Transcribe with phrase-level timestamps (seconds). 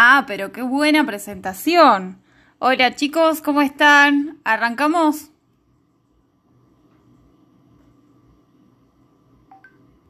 [0.00, 2.22] Ah, pero qué buena presentación.
[2.60, 4.38] Hola chicos, ¿cómo están?
[4.44, 5.32] ¿Arrancamos?